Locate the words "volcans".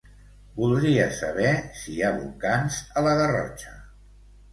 2.15-2.79